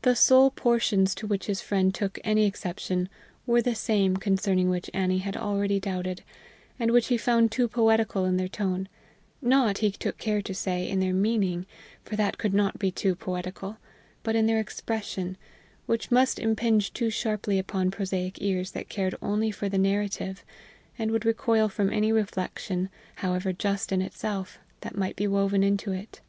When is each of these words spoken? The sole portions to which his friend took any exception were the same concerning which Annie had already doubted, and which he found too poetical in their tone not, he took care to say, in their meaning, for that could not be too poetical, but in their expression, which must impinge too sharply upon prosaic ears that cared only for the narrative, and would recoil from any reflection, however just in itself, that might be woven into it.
The 0.00 0.16
sole 0.16 0.50
portions 0.50 1.14
to 1.14 1.26
which 1.26 1.44
his 1.44 1.60
friend 1.60 1.94
took 1.94 2.18
any 2.24 2.46
exception 2.46 3.10
were 3.44 3.60
the 3.60 3.74
same 3.74 4.16
concerning 4.16 4.70
which 4.70 4.88
Annie 4.94 5.18
had 5.18 5.36
already 5.36 5.78
doubted, 5.78 6.24
and 6.80 6.90
which 6.90 7.08
he 7.08 7.18
found 7.18 7.52
too 7.52 7.68
poetical 7.68 8.24
in 8.24 8.38
their 8.38 8.48
tone 8.48 8.88
not, 9.42 9.76
he 9.76 9.90
took 9.90 10.16
care 10.16 10.40
to 10.40 10.54
say, 10.54 10.88
in 10.88 11.00
their 11.00 11.12
meaning, 11.12 11.66
for 12.02 12.16
that 12.16 12.38
could 12.38 12.54
not 12.54 12.78
be 12.78 12.90
too 12.90 13.14
poetical, 13.14 13.76
but 14.22 14.34
in 14.34 14.46
their 14.46 14.58
expression, 14.58 15.36
which 15.84 16.10
must 16.10 16.38
impinge 16.38 16.90
too 16.94 17.10
sharply 17.10 17.58
upon 17.58 17.90
prosaic 17.90 18.40
ears 18.40 18.70
that 18.70 18.88
cared 18.88 19.14
only 19.20 19.50
for 19.50 19.68
the 19.68 19.76
narrative, 19.76 20.46
and 20.98 21.10
would 21.10 21.26
recoil 21.26 21.68
from 21.68 21.90
any 21.92 22.10
reflection, 22.10 22.88
however 23.16 23.52
just 23.52 23.92
in 23.92 24.00
itself, 24.00 24.58
that 24.80 24.96
might 24.96 25.14
be 25.14 25.26
woven 25.26 25.62
into 25.62 25.92
it. 25.92 26.22